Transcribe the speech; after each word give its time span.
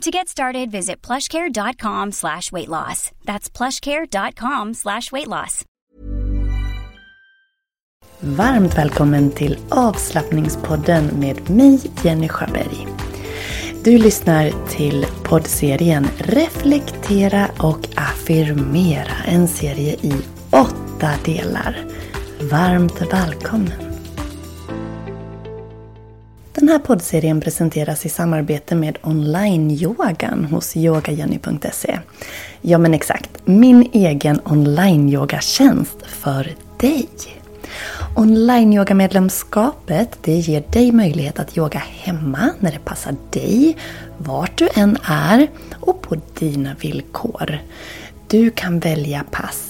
To 0.00 0.10
get 0.10 0.28
started, 0.28 0.70
visit 0.70 1.02
plushcare.com 1.02 2.12
slash 2.12 2.52
weight 2.52 2.68
loss. 2.68 3.10
That's 3.24 3.50
plushcare.com 3.50 4.74
slash 4.74 5.12
weight 5.12 5.28
loss. 5.28 5.64
Varmt 8.20 8.78
välkommen 8.78 9.30
till 9.30 9.58
avslappningspodden 9.68 11.06
med 11.06 11.50
mig, 11.50 11.80
Jenny 12.02 12.28
Sjöberg. 12.28 12.86
Du 13.84 13.98
lyssnar 13.98 14.68
till 14.68 15.06
poddserien 15.24 16.06
Reflektera 16.18 17.46
och 17.58 17.88
affirmera. 17.96 19.24
En 19.26 19.48
serie 19.48 19.92
i 19.92 20.12
åtta 20.50 21.10
delar. 21.24 21.76
Varmt 22.50 23.12
välkommen! 23.12 23.89
Den 26.60 26.68
här 26.68 26.78
poddserien 26.78 27.40
presenteras 27.40 28.06
i 28.06 28.08
samarbete 28.08 28.74
med 28.74 28.98
online-yogan 29.02 30.44
hos 30.44 30.76
yogajenny.se. 30.76 31.98
Ja 32.60 32.78
men 32.78 32.94
exakt, 32.94 33.30
min 33.44 33.90
egen 33.92 34.40
online-yogatjänst 34.44 36.06
för 36.06 36.54
dig. 36.80 37.08
Online-yogamedlemskapet 38.16 40.18
det 40.22 40.32
ger 40.32 40.64
dig 40.72 40.92
möjlighet 40.92 41.38
att 41.38 41.58
yoga 41.58 41.78
hemma 41.78 42.50
när 42.58 42.72
det 42.72 42.84
passar 42.84 43.14
dig, 43.30 43.76
vart 44.18 44.58
du 44.58 44.68
än 44.74 44.96
är 45.04 45.46
och 45.80 46.02
på 46.02 46.16
dina 46.38 46.74
villkor. 46.80 47.58
Du 48.28 48.50
kan 48.50 48.78
välja 48.78 49.24
pass 49.30 49.69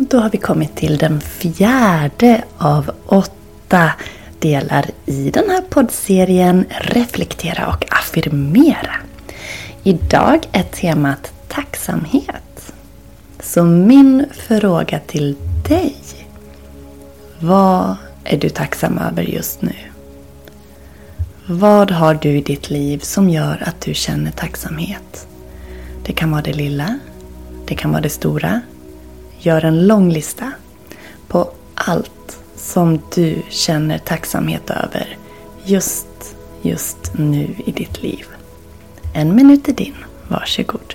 Då 0.00 0.18
har 0.18 0.30
vi 0.30 0.38
kommit 0.38 0.76
till 0.76 0.96
den 0.98 1.20
fjärde 1.20 2.44
av 2.58 2.90
åtta 3.06 3.90
delar 4.38 4.86
i 5.06 5.30
den 5.30 5.50
här 5.50 5.62
poddserien 5.68 6.64
Reflektera 6.80 7.66
och 7.66 7.84
affirmera. 7.90 8.96
Idag 9.82 10.48
är 10.52 10.62
temat 10.62 11.32
tacksamhet. 11.48 12.72
Så 13.40 13.64
min 13.64 14.26
fråga 14.32 15.00
till 15.06 15.36
dig. 15.68 15.96
Vad 17.40 17.96
är 18.24 18.36
du 18.36 18.48
tacksam 18.48 18.98
över 18.98 19.22
just 19.22 19.62
nu? 19.62 19.74
Vad 21.46 21.90
har 21.90 22.14
du 22.14 22.28
i 22.28 22.42
ditt 22.42 22.70
liv 22.70 22.98
som 22.98 23.30
gör 23.30 23.62
att 23.66 23.80
du 23.80 23.94
känner 23.94 24.30
tacksamhet? 24.30 25.28
Det 26.06 26.12
kan 26.12 26.30
vara 26.30 26.42
det 26.42 26.52
lilla. 26.52 26.98
Det 27.66 27.74
kan 27.74 27.90
vara 27.90 28.02
det 28.02 28.10
stora. 28.10 28.60
Gör 29.38 29.64
en 29.64 29.86
lång 29.86 30.10
lista 30.12 30.52
på 31.28 31.50
allt 31.74 32.40
som 32.56 33.00
du 33.14 33.42
känner 33.48 33.98
tacksamhet 33.98 34.70
över 34.70 35.16
just, 35.64 36.36
just 36.62 37.12
nu 37.14 37.54
i 37.66 37.72
ditt 37.72 38.02
liv. 38.02 38.26
En 39.14 39.36
minut 39.36 39.68
är 39.68 39.72
din. 39.72 39.94
Varsågod. 40.28 40.94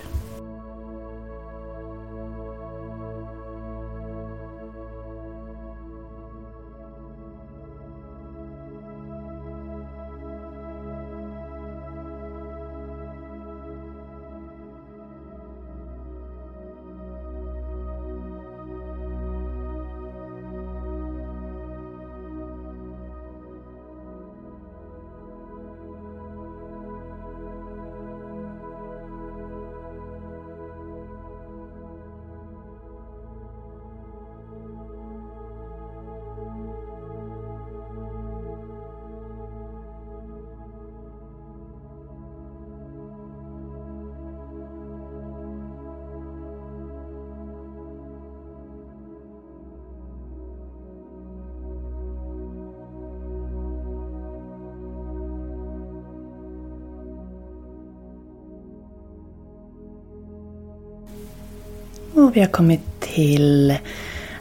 Och 62.14 62.36
vi 62.36 62.40
har 62.40 62.48
kommit 62.48 63.00
till 63.00 63.78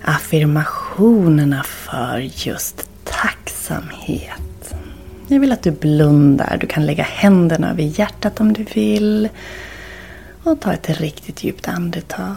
affirmationerna 0.03 1.63
för 1.63 2.19
just 2.19 2.89
tacksamhet. 3.05 4.75
Jag 5.29 5.41
vill 5.41 5.53
att 5.53 5.63
du 5.63 5.71
blundar. 5.71 6.59
Du 6.61 6.67
kan 6.67 6.87
lägga 6.87 7.05
händerna 7.05 7.71
över 7.71 7.83
hjärtat 7.83 8.41
om 8.41 8.53
du 8.53 8.65
vill. 8.65 9.29
Och 10.43 10.61
ta 10.61 10.73
ett 10.73 10.91
riktigt 11.01 11.45
djupt 11.45 11.69
andetag. 11.69 12.37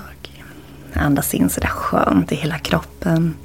Andas 0.93 1.33
in 1.33 1.49
sådär 1.49 1.67
skönt 1.67 2.31
i 2.31 2.35
hela 2.35 2.59
kroppen. 2.59 3.35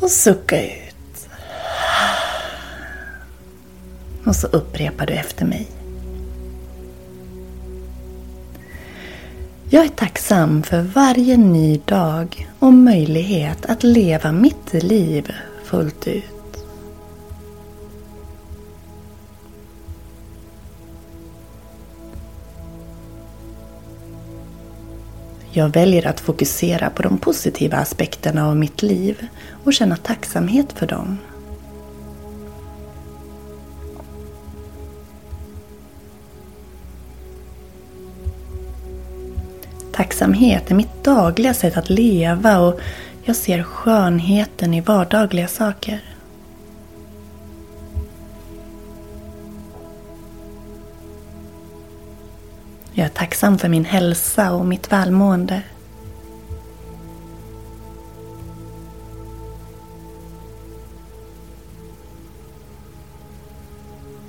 Och 0.00 0.10
sucka 0.10 0.64
ut. 0.64 1.28
Och 4.24 4.36
så 4.36 4.46
upprepar 4.46 5.06
du 5.06 5.12
efter 5.12 5.44
mig. 5.44 5.77
Jag 9.70 9.84
är 9.84 9.88
tacksam 9.88 10.62
för 10.62 10.82
varje 10.82 11.36
ny 11.36 11.80
dag 11.84 12.48
och 12.58 12.72
möjlighet 12.72 13.66
att 13.66 13.82
leva 13.82 14.32
mitt 14.32 14.72
liv 14.72 15.32
fullt 15.64 16.06
ut. 16.08 16.24
Jag 25.50 25.68
väljer 25.68 26.06
att 26.06 26.20
fokusera 26.20 26.90
på 26.90 27.02
de 27.02 27.18
positiva 27.18 27.76
aspekterna 27.76 28.48
av 28.48 28.56
mitt 28.56 28.82
liv 28.82 29.26
och 29.64 29.72
känna 29.72 29.96
tacksamhet 29.96 30.72
för 30.72 30.86
dem. 30.86 31.18
Tacksamhet 39.98 40.70
är 40.70 40.74
mitt 40.74 41.04
dagliga 41.04 41.54
sätt 41.54 41.76
att 41.76 41.90
leva 41.90 42.58
och 42.58 42.80
jag 43.22 43.36
ser 43.36 43.62
skönheten 43.62 44.74
i 44.74 44.80
vardagliga 44.80 45.48
saker. 45.48 46.00
Jag 52.92 53.04
är 53.04 53.08
tacksam 53.08 53.58
för 53.58 53.68
min 53.68 53.84
hälsa 53.84 54.52
och 54.52 54.66
mitt 54.66 54.92
välmående. 54.92 55.62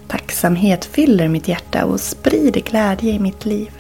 Tacksamhet 0.07 0.85
fyller 0.85 1.27
mitt 1.27 1.47
hjärta 1.47 1.85
och 1.85 1.99
sprider 1.99 2.61
glädje 2.61 3.11
i 3.11 3.19
mitt 3.19 3.45
liv. 3.45 3.78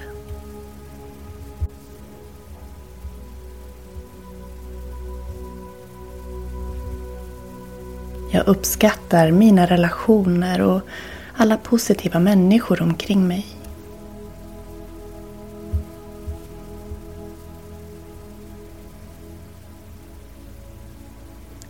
Jag 8.31 8.47
uppskattar 8.47 9.31
mina 9.31 9.65
relationer 9.65 10.61
och 10.61 10.81
alla 11.37 11.57
positiva 11.57 12.19
människor 12.19 12.81
omkring 12.81 13.27
mig. 13.27 13.45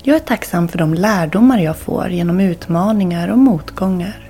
Jag 0.04 0.16
är 0.16 0.20
tacksam 0.20 0.68
för 0.68 0.78
de 0.78 0.94
lärdomar 0.94 1.60
jag 1.60 1.78
får 1.78 2.10
genom 2.10 2.40
utmaningar 2.40 3.28
och 3.28 3.38
motgångar. 3.38 4.30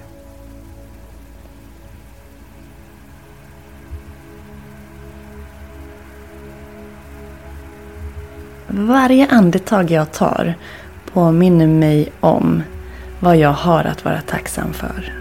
Varje 8.68 9.28
andetag 9.28 9.92
jag 9.92 10.12
tar 10.12 10.56
påminner 11.14 11.68
mig 11.68 12.12
om 12.20 12.64
vad 13.20 13.38
jag 13.38 13.54
har 13.54 13.84
att 13.84 14.06
vara 14.06 14.22
tacksam 14.22 14.74
för. 14.74 15.14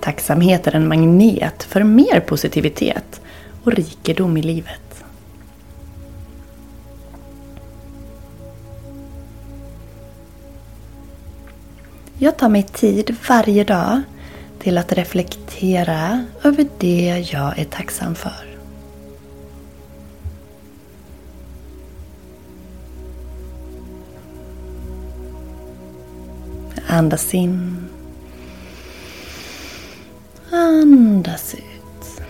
Tacksamhet 0.00 0.66
är 0.66 0.74
en 0.74 0.88
magnet 0.88 1.62
för 1.62 1.82
mer 1.82 2.20
positivitet 2.20 3.20
och 3.64 3.72
rikedom 3.72 4.36
i 4.36 4.42
livet. 4.42 5.04
Jag 12.18 12.36
tar 12.36 12.48
mig 12.48 12.62
tid 12.62 13.16
varje 13.28 13.64
dag 13.64 14.02
till 14.64 14.78
att 14.78 14.92
reflektera 14.92 16.24
över 16.42 16.66
det 16.78 17.28
jag 17.32 17.58
är 17.58 17.64
tacksam 17.64 18.14
för. 18.14 18.58
Andas 26.86 27.34
in. 27.34 27.88
Andas 30.50 31.54
ut. 31.54 32.22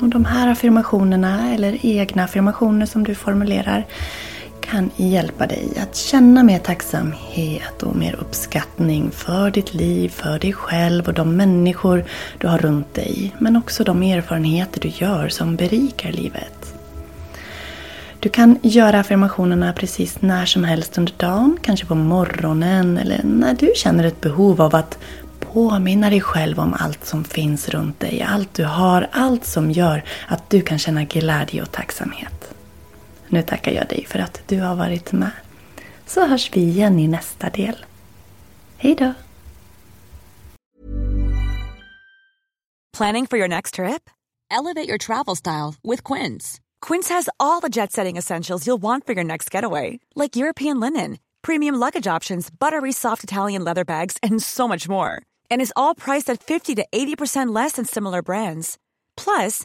Och 0.00 0.08
de 0.08 0.24
här 0.24 0.48
affirmationerna, 0.48 1.54
eller 1.54 1.86
egna 1.86 2.24
affirmationer 2.24 2.86
som 2.86 3.04
du 3.04 3.14
formulerar, 3.14 3.86
kan 4.64 4.90
hjälpa 4.96 5.46
dig 5.46 5.68
att 5.82 5.96
känna 5.96 6.42
mer 6.42 6.58
tacksamhet 6.58 7.82
och 7.82 7.96
mer 7.96 8.14
uppskattning 8.14 9.10
för 9.10 9.50
ditt 9.50 9.74
liv, 9.74 10.08
för 10.08 10.38
dig 10.38 10.52
själv 10.52 11.08
och 11.08 11.14
de 11.14 11.36
människor 11.36 12.04
du 12.38 12.46
har 12.46 12.58
runt 12.58 12.94
dig. 12.94 13.34
Men 13.38 13.56
också 13.56 13.84
de 13.84 14.02
erfarenheter 14.02 14.80
du 14.80 14.88
gör 14.88 15.28
som 15.28 15.56
berikar 15.56 16.12
livet. 16.12 16.74
Du 18.20 18.28
kan 18.28 18.58
göra 18.62 19.00
affirmationerna 19.00 19.72
precis 19.72 20.22
när 20.22 20.46
som 20.46 20.64
helst 20.64 20.98
under 20.98 21.12
dagen, 21.16 21.58
kanske 21.62 21.86
på 21.86 21.94
morgonen 21.94 22.98
eller 22.98 23.20
när 23.24 23.54
du 23.54 23.72
känner 23.76 24.04
ett 24.04 24.20
behov 24.20 24.62
av 24.62 24.74
att 24.74 24.98
påminna 25.40 26.10
dig 26.10 26.20
själv 26.20 26.60
om 26.60 26.74
allt 26.78 27.06
som 27.06 27.24
finns 27.24 27.68
runt 27.68 28.00
dig, 28.00 28.26
allt 28.28 28.54
du 28.54 28.64
har, 28.64 29.08
allt 29.12 29.44
som 29.44 29.70
gör 29.70 30.04
att 30.28 30.50
du 30.50 30.60
kan 30.60 30.78
känna 30.78 31.04
glädje 31.04 31.62
och 31.62 31.72
tacksamhet. 31.72 32.53
Nu 33.34 33.42
tackar 33.42 33.72
jag 33.72 33.88
dig 33.88 34.06
för 34.08 34.18
att 34.18 34.42
du 34.46 34.60
har 34.60 34.76
varit 34.76 35.12
med. 35.12 35.30
Så 36.06 36.26
hörs 36.26 36.50
vi 36.52 36.60
igen 36.60 36.98
i 36.98 37.08
nästa 37.08 37.50
del. 37.50 37.84
Hej 38.76 38.94
då! 38.94 39.12
Planning 42.96 43.26
for 43.26 43.38
your 43.38 43.48
next 43.48 43.74
trip? 43.74 44.10
Elevate 44.50 44.88
your 44.88 44.98
travel 44.98 45.36
style 45.36 45.74
with 45.82 46.12
Quince. 46.12 46.60
Quince 46.88 47.14
has 47.14 47.28
all 47.36 47.60
the 47.60 47.68
jet 47.68 47.92
setting 47.92 48.18
essentials 48.18 48.66
you'll 48.66 48.82
want 48.82 49.06
for 49.06 49.14
your 49.14 49.24
next 49.24 49.54
getaway. 49.54 49.98
Like 50.14 50.36
European 50.36 50.80
linen, 50.80 51.18
premium 51.42 51.74
luggage 51.74 52.16
options, 52.16 52.50
buttery 52.60 52.92
soft 52.92 53.24
Italian 53.24 53.64
leather 53.64 53.84
bags 53.84 54.16
and 54.22 54.42
so 54.42 54.68
much 54.68 54.88
more. 54.88 55.10
And 55.50 55.62
is 55.62 55.72
all 55.74 55.94
priced 55.94 56.32
at 56.32 56.42
50 56.42 56.74
to 56.76 56.86
80% 56.94 57.54
less 57.54 57.72
than 57.72 57.84
similar 57.84 58.22
brands. 58.22 58.78
Plus, 59.16 59.64